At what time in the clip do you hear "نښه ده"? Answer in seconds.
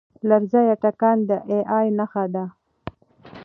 1.97-2.45